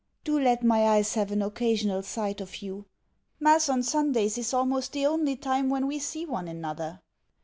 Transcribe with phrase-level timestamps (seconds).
[0.23, 2.85] Do let my eyes have an occasional sight of you.
[3.39, 7.03] Mass on Sundays is almost the only time when we see one another.